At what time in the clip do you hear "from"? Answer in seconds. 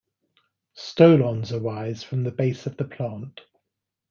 2.01-2.23